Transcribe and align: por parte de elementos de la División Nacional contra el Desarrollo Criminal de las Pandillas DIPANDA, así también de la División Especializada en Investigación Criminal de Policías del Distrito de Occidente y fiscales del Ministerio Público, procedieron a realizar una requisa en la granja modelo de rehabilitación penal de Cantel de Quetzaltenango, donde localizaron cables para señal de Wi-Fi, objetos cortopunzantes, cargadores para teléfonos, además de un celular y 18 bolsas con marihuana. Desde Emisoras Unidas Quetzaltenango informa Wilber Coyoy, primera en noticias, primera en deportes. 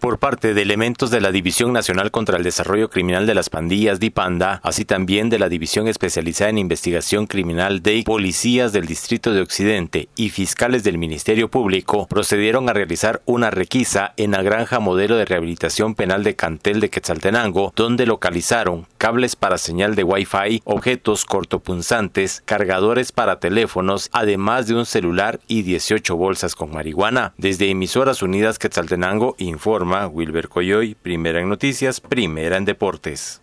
por 0.00 0.20
parte 0.20 0.54
de 0.54 0.62
elementos 0.62 1.10
de 1.10 1.20
la 1.20 1.32
División 1.32 1.72
Nacional 1.72 2.12
contra 2.12 2.36
el 2.36 2.44
Desarrollo 2.44 2.88
Criminal 2.88 3.26
de 3.26 3.34
las 3.34 3.50
Pandillas 3.50 3.98
DIPANDA, 3.98 4.60
así 4.62 4.84
también 4.84 5.28
de 5.28 5.40
la 5.40 5.48
División 5.48 5.88
Especializada 5.88 6.50
en 6.50 6.58
Investigación 6.58 7.26
Criminal 7.26 7.82
de 7.82 8.04
Policías 8.06 8.72
del 8.72 8.86
Distrito 8.86 9.32
de 9.32 9.40
Occidente 9.40 10.08
y 10.14 10.30
fiscales 10.30 10.84
del 10.84 10.98
Ministerio 10.98 11.50
Público, 11.50 12.06
procedieron 12.06 12.68
a 12.68 12.74
realizar 12.74 13.22
una 13.26 13.50
requisa 13.50 14.14
en 14.16 14.30
la 14.30 14.42
granja 14.42 14.78
modelo 14.78 15.16
de 15.16 15.24
rehabilitación 15.24 15.96
penal 15.96 16.22
de 16.22 16.36
Cantel 16.36 16.78
de 16.78 16.90
Quetzaltenango, 16.90 17.72
donde 17.74 18.06
localizaron 18.06 18.86
cables 18.98 19.34
para 19.34 19.58
señal 19.58 19.96
de 19.96 20.04
Wi-Fi, 20.04 20.62
objetos 20.64 21.24
cortopunzantes, 21.24 22.44
cargadores 22.44 23.10
para 23.10 23.40
teléfonos, 23.40 24.10
además 24.12 24.68
de 24.68 24.76
un 24.76 24.86
celular 24.86 25.40
y 25.48 25.62
18 25.62 26.14
bolsas 26.14 26.54
con 26.54 26.70
marihuana. 26.70 27.34
Desde 27.36 27.68
Emisoras 27.68 28.22
Unidas 28.22 28.60
Quetzaltenango 28.60 29.34
informa 29.38 29.87
Wilber 30.06 30.48
Coyoy, 30.48 30.94
primera 30.94 31.40
en 31.40 31.48
noticias, 31.48 32.00
primera 32.00 32.56
en 32.56 32.64
deportes. 32.64 33.36